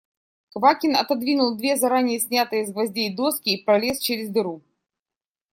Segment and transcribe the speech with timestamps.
[0.51, 4.63] Квакин отодвинул две заранее снятые с гвоздей доски и пролез через дыру.